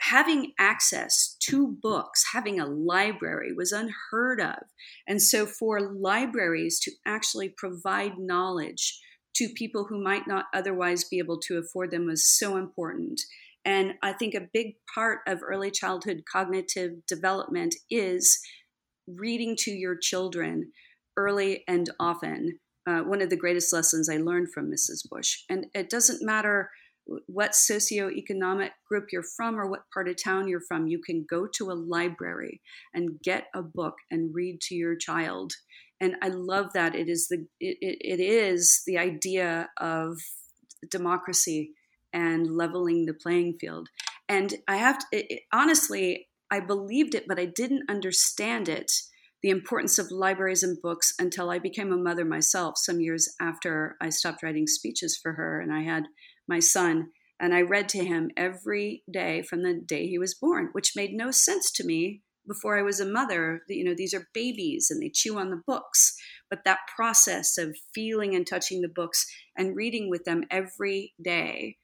[0.00, 4.62] Having access to books, having a library was unheard of.
[5.06, 9.00] And so for libraries to actually provide knowledge
[9.36, 13.20] to people who might not otherwise be able to afford them was so important.
[13.64, 18.38] And I think a big part of early childhood cognitive development is
[19.06, 20.72] reading to your children
[21.16, 22.60] early and often.
[22.86, 25.06] Uh, one of the greatest lessons I learned from Mrs.
[25.10, 25.42] Bush.
[25.50, 26.70] And it doesn't matter
[27.26, 31.46] what socioeconomic group you're from or what part of town you're from, you can go
[31.54, 32.60] to a library
[32.94, 35.52] and get a book and read to your child.
[36.00, 40.18] And I love that it is the it, it is the idea of
[40.90, 41.72] democracy
[42.18, 43.88] and leveling the playing field.
[44.28, 48.90] And I have to, it, honestly, I believed it, but I didn't understand it,
[49.40, 53.96] the importance of libraries and books, until I became a mother myself some years after
[54.02, 56.06] I stopped writing speeches for her and I had
[56.48, 57.10] my son.
[57.38, 61.12] And I read to him every day from the day he was born, which made
[61.12, 63.60] no sense to me before I was a mother.
[63.68, 66.16] You know, these are babies and they chew on the books.
[66.50, 69.24] But that process of feeling and touching the books
[69.56, 71.76] and reading with them every day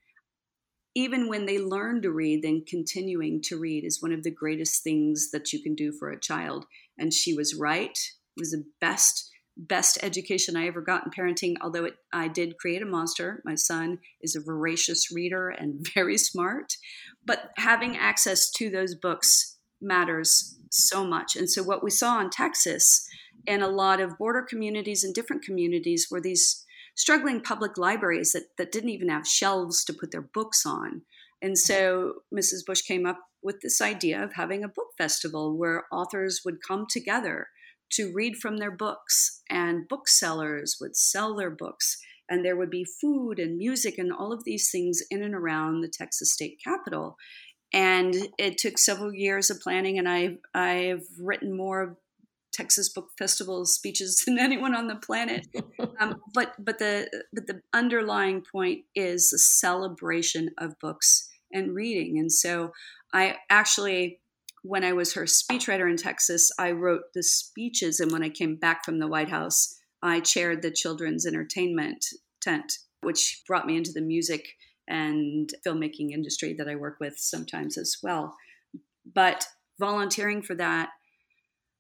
[0.94, 4.82] even when they learn to read, then continuing to read is one of the greatest
[4.82, 6.66] things that you can do for a child.
[6.98, 7.98] And she was right.
[8.36, 11.54] It was the best best education I ever got in parenting.
[11.60, 13.40] Although it, I did create a monster.
[13.44, 16.76] My son is a voracious reader and very smart,
[17.24, 21.36] but having access to those books matters so much.
[21.36, 23.06] And so what we saw in Texas
[23.46, 26.63] and a lot of border communities and different communities were these
[26.94, 31.02] struggling public libraries that, that didn't even have shelves to put their books on.
[31.42, 32.64] And so Mrs.
[32.66, 36.86] Bush came up with this idea of having a book festival where authors would come
[36.88, 37.48] together
[37.90, 41.98] to read from their books, and booksellers would sell their books,
[42.28, 45.80] and there would be food and music and all of these things in and around
[45.80, 47.16] the Texas state capitol.
[47.72, 51.98] And it took several years of planning, and I've, I've written more
[52.54, 55.46] Texas Book Festival speeches than anyone on the planet.
[56.00, 62.18] Um, but but the but the underlying point is the celebration of books and reading.
[62.18, 62.72] And so
[63.12, 64.20] I actually,
[64.62, 68.00] when I was her speechwriter in Texas, I wrote the speeches.
[68.00, 72.04] And when I came back from the White House, I chaired the children's entertainment
[72.42, 74.44] tent, which brought me into the music
[74.88, 78.34] and filmmaking industry that I work with sometimes as well.
[79.14, 79.46] But
[79.78, 80.90] volunteering for that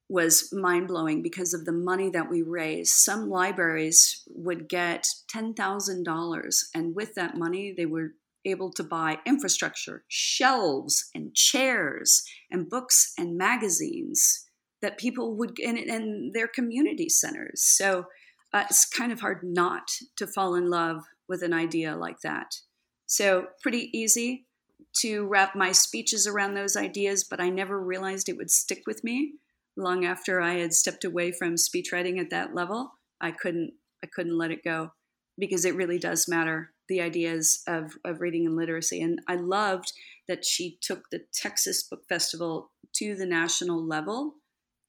[0.08, 2.92] was mind blowing because of the money that we raised.
[2.92, 8.12] Some libraries would get $10,000, and with that money, they were
[8.44, 14.44] able to buy infrastructure, shelves, and chairs, and books and magazines
[14.82, 17.62] that people would, and, and their community centers.
[17.62, 18.06] So
[18.52, 22.56] uh, it's kind of hard not to fall in love with an idea like that.
[23.06, 24.46] So, pretty easy
[25.00, 29.02] to wrap my speeches around those ideas, but I never realized it would stick with
[29.02, 29.34] me
[29.76, 32.92] long after I had stepped away from speech writing at that level.
[33.20, 33.72] I couldn't
[34.02, 34.92] I couldn't let it go
[35.38, 39.00] because it really does matter the ideas of, of reading and literacy.
[39.00, 39.92] And I loved
[40.28, 44.34] that she took the Texas Book Festival to the national level.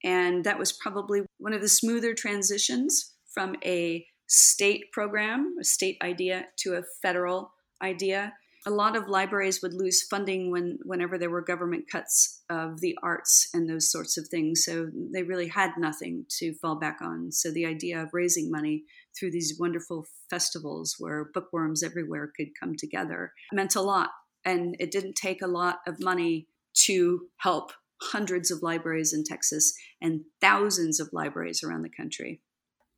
[0.04, 5.98] And that was probably one of the smoother transitions from a state program, a state
[6.04, 8.34] idea, to a federal idea
[8.66, 12.98] a lot of libraries would lose funding when whenever there were government cuts of the
[13.04, 14.64] arts and those sorts of things.
[14.66, 17.32] So they really had nothing to fall back on.
[17.32, 18.84] So the idea of raising money
[19.18, 24.10] through these wonderful festivals where bookworms everywhere could come together meant a lot.
[24.44, 26.48] And it didn't take a lot of money
[26.86, 32.42] to help hundreds of libraries in Texas and thousands of libraries around the country.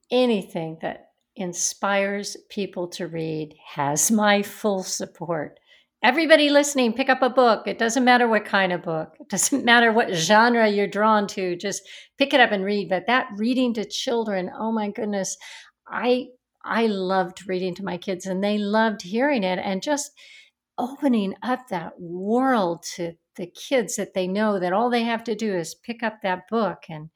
[0.09, 1.06] Anything that
[1.37, 5.59] inspires people to read has my full support.
[6.03, 7.67] Everybody listening, pick up a book.
[7.67, 11.55] It doesn't matter what kind of book, it doesn't matter what genre you're drawn to,
[11.55, 11.81] just
[12.17, 12.89] pick it up and read.
[12.89, 15.37] But that reading to children, oh my goodness,
[15.87, 16.27] I
[16.63, 20.11] I loved reading to my kids and they loved hearing it and just
[20.77, 25.35] opening up that world to the kids that they know that all they have to
[25.35, 27.09] do is pick up that book and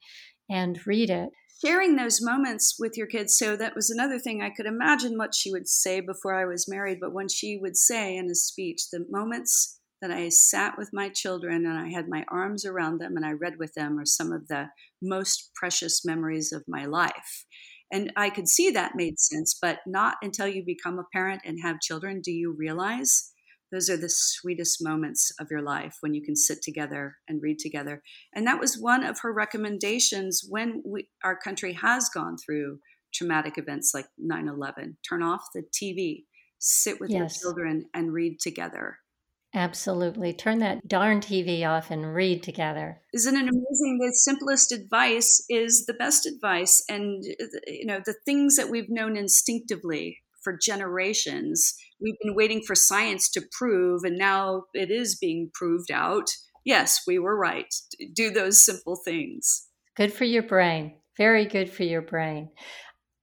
[0.50, 1.30] and read it
[1.64, 3.36] sharing those moments with your kids.
[3.36, 6.68] So that was another thing I could imagine what she would say before I was
[6.68, 6.98] married.
[7.00, 11.08] But when she would say in a speech, the moments that I sat with my
[11.08, 14.32] children and I had my arms around them and I read with them are some
[14.32, 14.66] of the
[15.00, 17.46] most precious memories of my life.
[17.92, 21.58] And I could see that made sense, but not until you become a parent and
[21.62, 23.31] have children do you realize
[23.72, 27.58] those are the sweetest moments of your life when you can sit together and read
[27.58, 28.02] together.
[28.34, 32.78] And that was one of her recommendations when we, our country has gone through
[33.14, 34.98] traumatic events like 9 11.
[35.08, 36.24] Turn off the TV,
[36.58, 37.18] sit with yes.
[37.18, 38.98] your children, and read together.
[39.54, 40.32] Absolutely.
[40.32, 43.00] Turn that darn TV off and read together.
[43.12, 43.98] Isn't it amazing?
[44.00, 46.82] The simplest advice is the best advice.
[46.88, 51.74] And, uh, you know, the things that we've known instinctively for generations.
[52.00, 56.28] We've been waiting for science to prove, and now it is being proved out.
[56.64, 57.72] Yes, we were right.
[58.14, 59.68] Do those simple things.
[59.96, 60.96] Good for your brain.
[61.16, 62.50] Very good for your brain.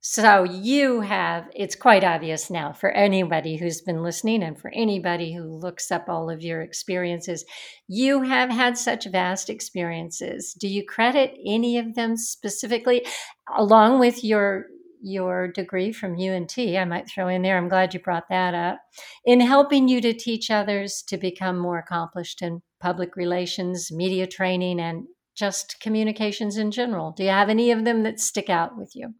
[0.01, 5.34] So, you have, it's quite obvious now for anybody who's been listening and for anybody
[5.34, 7.43] who looks up all of your experiences,
[7.89, 10.53] you have had such vast experiences.
[10.57, 13.05] Do you credit any of them specifically,
[13.57, 14.67] along with your
[15.02, 18.80] your degree from UNT, I might throw in there, I'm glad you brought that up,
[19.26, 24.80] in helping you to teach others to become more accomplished in public relations, media training,
[24.80, 27.12] and just communications in general?
[27.12, 29.16] Do you have any of them that stick out with you?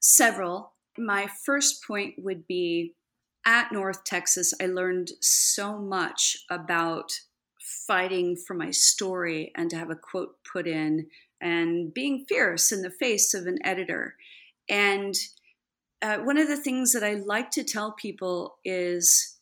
[0.00, 0.74] Several.
[0.98, 2.94] My first point would be
[3.46, 7.12] at North Texas, I learned so much about
[7.86, 11.06] fighting for my story and to have a quote put in
[11.40, 14.16] and being fierce in the face of an editor
[14.70, 15.16] and
[16.00, 19.38] uh, one of the things that I like to tell people is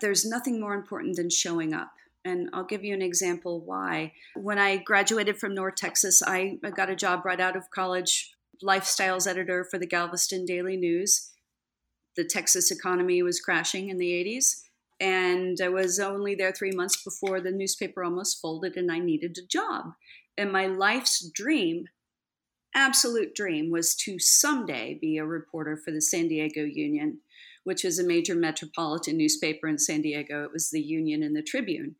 [0.00, 1.90] there's nothing more important than showing up.
[2.24, 4.12] And I'll give you an example why.
[4.36, 8.30] When I graduated from North Texas, I got a job right out of college,
[8.62, 11.30] lifestyles editor for the Galveston Daily News.
[12.16, 14.60] The Texas economy was crashing in the 80s.
[15.00, 19.38] And I was only there three months before the newspaper almost folded and I needed
[19.38, 19.92] a job.
[20.36, 21.86] And my life's dream
[22.74, 27.20] absolute dream was to someday be a reporter for the San Diego Union,
[27.64, 30.44] which is a major metropolitan newspaper in San Diego.
[30.44, 31.96] It was the Union and the Tribune.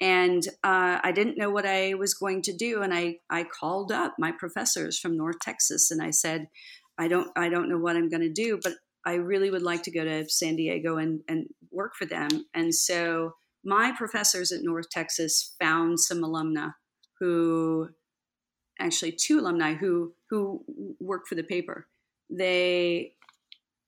[0.00, 3.92] And uh, I didn't know what I was going to do, and I, I called
[3.92, 6.48] up my professors from North Texas, and I said,
[6.98, 8.74] I don't I don't know what I'm going to do, but
[9.06, 12.28] I really would like to go to San Diego and, and work for them.
[12.54, 13.32] And so
[13.64, 16.74] my professors at North Texas found some alumna
[17.18, 17.88] who
[18.80, 20.64] actually two alumni who who
[21.00, 21.86] work for the paper.
[22.28, 23.14] They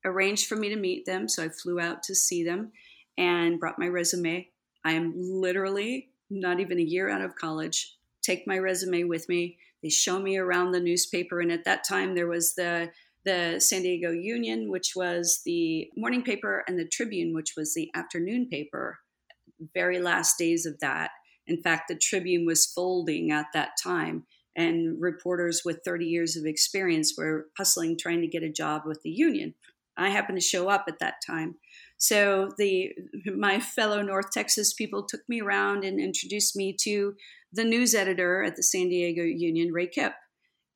[0.04, 2.72] arranged for me to meet them, so I flew out to see them
[3.16, 4.48] and brought my resume.
[4.84, 7.96] I am literally not even a year out of college.
[8.22, 9.58] Take my resume with me.
[9.82, 12.90] They show me around the newspaper, and at that time there was the
[13.24, 17.88] the San Diego Union, which was the morning paper, and the Tribune, which was the
[17.94, 18.98] afternoon paper.
[19.74, 21.10] Very last days of that.
[21.46, 24.26] In fact, the Tribune was folding at that time,
[24.56, 29.00] and reporters with 30 years of experience were hustling trying to get a job with
[29.02, 29.54] the union.
[29.96, 31.56] I happened to show up at that time.
[31.98, 32.92] So the
[33.36, 37.14] my fellow North Texas people took me around and introduced me to
[37.52, 40.14] the news editor at the San Diego Union, Ray Kipp.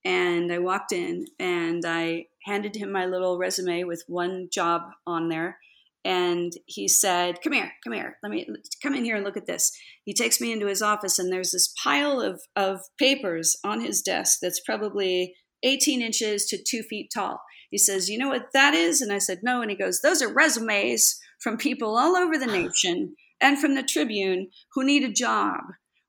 [0.05, 5.29] And I walked in and I handed him my little resume with one job on
[5.29, 5.59] there.
[6.07, 8.16] And he said, Come here, come here.
[8.22, 8.46] Let me
[8.80, 9.76] come in here and look at this.
[10.04, 14.02] He takes me into his office, and there's this pile of, of papers on his
[14.02, 15.34] desk that's probably
[15.64, 17.40] 18 inches to two feet tall.
[17.72, 19.00] He says, You know what that is?
[19.00, 19.62] And I said, No.
[19.62, 23.82] And he goes, Those are resumes from people all over the nation and from the
[23.82, 25.61] Tribune who need a job.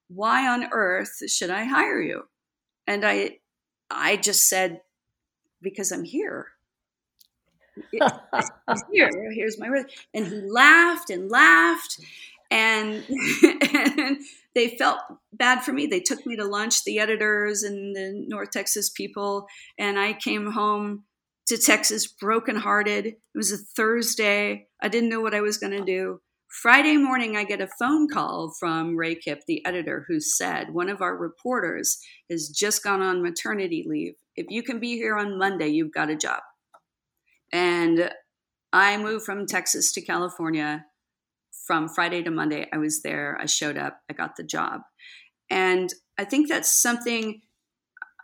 [0.10, 2.26] Why on earth should I hire you?
[2.86, 3.40] And I
[3.90, 4.82] I just said,
[5.60, 6.50] Because I'm here.
[8.92, 12.00] Here, here's my and he laughed and laughed
[12.50, 13.04] and,
[13.44, 14.18] and
[14.56, 15.00] they felt
[15.34, 15.88] bad for me.
[15.88, 19.48] They took me to lunch, the editors and the North Texas people,
[19.78, 21.04] and I came home
[21.48, 23.06] to Texas brokenhearted.
[23.06, 24.68] It was a Thursday.
[24.82, 26.22] I didn't know what I was going to do.
[26.50, 30.90] Friday morning, I get a phone call from Ray Kipp, the editor, who said one
[30.90, 32.00] of our reporters
[32.30, 34.14] has just gone on maternity leave.
[34.36, 36.40] If you can be here on Monday, you've got a job.
[37.52, 38.12] And
[38.74, 40.86] I moved from Texas to California
[41.66, 42.68] from Friday to Monday.
[42.72, 44.82] I was there, I showed up, I got the job.
[45.50, 47.42] And I think that's something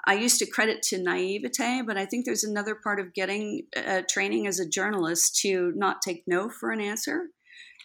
[0.05, 4.01] I used to credit to naivete, but I think there's another part of getting uh,
[4.09, 7.27] training as a journalist to not take no for an answer.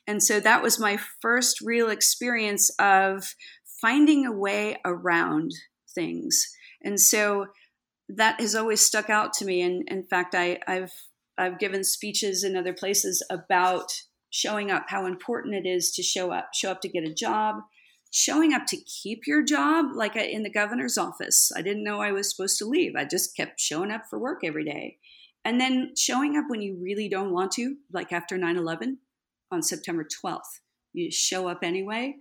[0.07, 3.35] And so that was my first real experience of
[3.81, 5.53] finding a way around
[5.95, 6.49] things.
[6.83, 7.47] And so
[8.09, 9.61] that has always stuck out to me.
[9.61, 10.93] And in fact, I, have
[11.39, 13.93] I've given speeches in other places about
[14.31, 17.57] showing up, how important it is to show up, show up to get a job,
[18.11, 21.51] showing up to keep your job, like uh, in the governor's office.
[21.57, 22.95] I didn't know I was supposed to leave.
[22.97, 24.99] I just kept showing up for work every day.
[25.45, 28.99] And then showing up when you really don't want to, like after 9 11
[29.51, 30.61] on September 12th.
[30.93, 32.17] You show up anyway.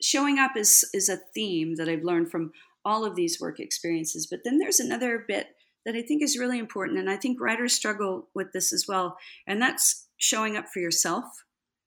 [0.00, 2.52] Showing up is, is a theme that I've learned from
[2.84, 4.26] all of these work experiences.
[4.30, 5.48] But then there's another bit
[5.84, 6.98] that I think is really important.
[6.98, 9.16] And I think writers struggle with this as well.
[9.46, 11.24] And that's showing up for yourself.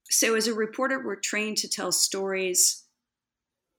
[0.08, 2.84] So, as a reporter, we're trained to tell stories,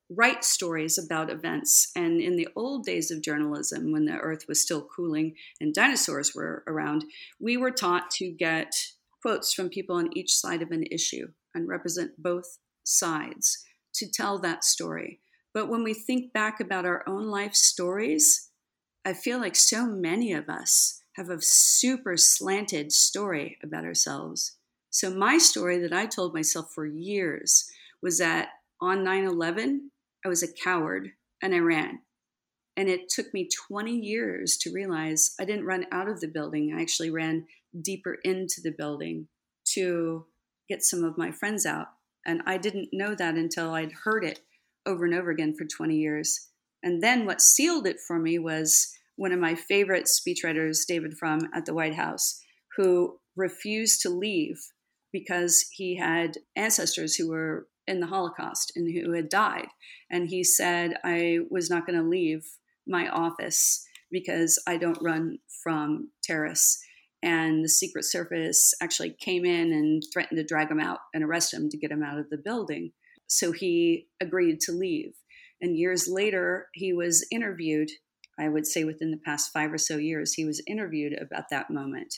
[0.09, 1.91] write stories about events.
[1.95, 6.35] And in the old days of journalism, when the earth was still cooling and dinosaurs
[6.35, 7.05] were around,
[7.39, 8.73] we were taught to get
[9.21, 13.65] quotes from people on each side of an issue and represent both sides
[13.95, 15.21] to tell that story.
[15.53, 18.49] But when we think back about our own life stories,
[19.07, 24.57] I feel like so many of us have a super slanted story about ourselves.
[24.89, 28.49] So, my story that I told myself for years was that
[28.81, 29.91] on 9 11,
[30.25, 31.99] I was a coward and I ran.
[32.75, 36.75] And it took me 20 years to realize I didn't run out of the building.
[36.77, 37.47] I actually ran
[37.81, 39.29] deeper into the building
[39.75, 40.25] to
[40.67, 41.87] get some of my friends out.
[42.25, 44.41] And I didn't know that until I'd heard it
[44.85, 46.49] over and over again for 20 years.
[46.83, 51.49] And then what sealed it for me was one of my favorite speechwriters, David Frum,
[51.53, 52.41] at the White House,
[52.77, 54.57] who refused to leave
[55.11, 59.67] because he had ancestors who were in the Holocaust and who had died.
[60.09, 62.43] And he said, I was not going to leave
[62.85, 66.79] my office because I don't run from terrorists.
[67.23, 71.53] And the Secret Service actually came in and threatened to drag him out and arrest
[71.53, 72.91] him to get him out of the building.
[73.25, 75.13] So he agreed to leave.
[75.59, 77.89] And years later, he was interviewed
[78.39, 81.69] I would say within the past five or so years, he was interviewed about that
[81.69, 82.15] moment.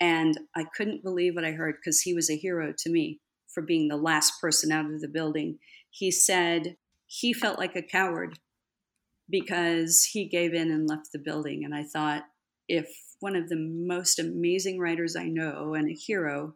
[0.00, 3.20] And I couldn't believe what I heard because he was a hero to me
[3.52, 5.58] for being the last person out of the building.
[5.90, 8.38] He said he felt like a coward
[9.28, 11.64] because he gave in and left the building.
[11.64, 12.24] And I thought,
[12.68, 12.88] if
[13.20, 16.54] one of the most amazing writers I know and a hero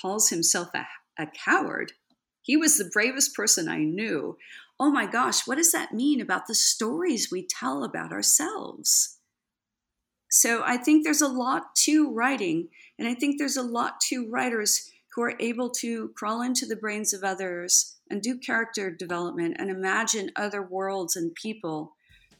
[0.00, 0.86] calls himself a,
[1.22, 1.92] a coward,
[2.42, 4.36] he was the bravest person I knew
[4.80, 9.18] oh my gosh, what does that mean about the stories we tell about ourselves?
[10.30, 12.68] So I think there's a lot to writing,
[12.98, 16.74] and I think there's a lot to writers who are able to crawl into the
[16.76, 21.94] brains of others and do character development and imagine other worlds and people.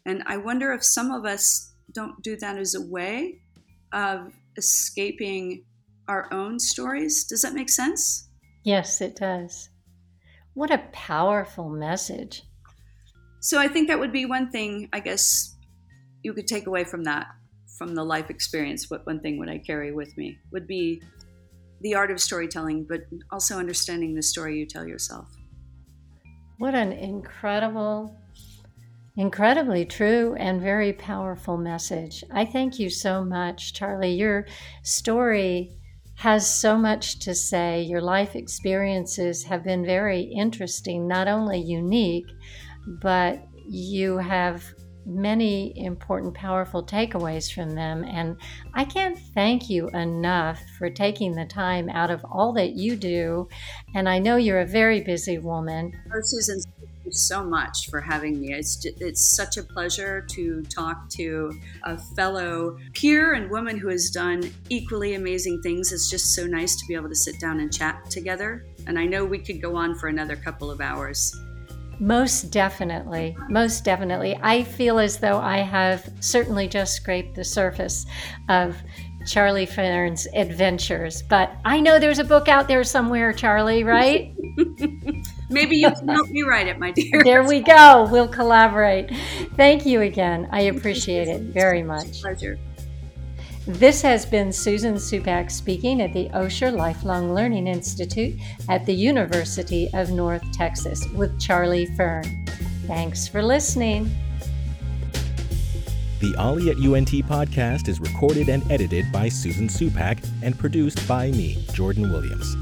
[0.04, 3.40] And I wonder if some of us don't do that as a way
[3.92, 5.64] of escaping
[6.08, 7.24] our own stories.
[7.24, 8.28] Does that make sense?
[8.64, 9.68] Yes, it does.
[10.54, 12.42] What a powerful message.
[13.40, 15.56] So I think that would be one thing, I guess,
[16.22, 17.26] you could take away from that
[17.76, 21.02] from the life experience, what one thing would I carry with me would be
[21.80, 23.00] the art of storytelling, but
[23.30, 25.28] also understanding the story you tell yourself.
[26.58, 28.16] What an incredible,
[29.16, 32.22] incredibly true and very powerful message.
[32.32, 34.14] I thank you so much, Charlie.
[34.14, 34.46] Your
[34.82, 35.72] story
[36.16, 37.82] has so much to say.
[37.82, 42.26] Your life experiences have been very interesting, not only unique,
[42.86, 44.64] but you have
[45.06, 48.04] many important, powerful takeaways from them.
[48.04, 48.36] And
[48.74, 53.48] I can't thank you enough for taking the time out of all that you do.
[53.94, 55.92] And I know you're a very busy woman.
[56.06, 56.60] Oh, Susan,
[57.10, 58.52] so much for having me.
[58.52, 61.52] It's, just, it's such a pleasure to talk to
[61.84, 65.92] a fellow peer and woman who has done equally amazing things.
[65.92, 68.66] It's just so nice to be able to sit down and chat together.
[68.86, 71.34] And I know we could go on for another couple of hours.
[72.00, 73.36] Most definitely.
[73.48, 74.38] Most definitely.
[74.42, 78.06] I feel as though I have certainly just scraped the surface
[78.48, 78.76] of
[79.26, 81.22] Charlie Fern's adventures.
[81.22, 84.34] But I know there's a book out there somewhere, Charlie, right?
[85.54, 87.22] Maybe you can help me write it, my dear.
[87.22, 88.08] There we go.
[88.10, 89.10] We'll collaborate.
[89.56, 90.48] Thank you again.
[90.50, 92.20] I appreciate it very much.
[92.20, 92.58] Pleasure.
[93.66, 98.38] This has been Susan Supak speaking at the Osher Lifelong Learning Institute
[98.68, 102.44] at the University of North Texas with Charlie Fern.
[102.86, 104.10] Thanks for listening.
[106.20, 111.30] The OLLI at UNT podcast is recorded and edited by Susan Supak and produced by
[111.30, 112.56] me, Jordan Williams.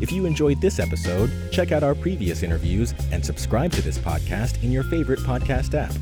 [0.00, 4.62] If you enjoyed this episode, check out our previous interviews and subscribe to this podcast
[4.62, 5.92] in your favorite podcast app.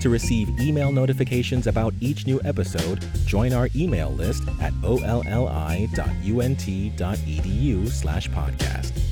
[0.00, 5.48] To receive email notifications about each new episode, join our email list at olli.unt.edu
[7.88, 9.11] slash podcast.